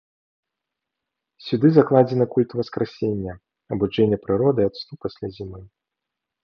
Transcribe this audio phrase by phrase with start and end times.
[1.49, 3.33] Сюды закладзены культ уваскрасення,
[3.77, 5.61] абуджэння прыроды ад сну пасля зімы.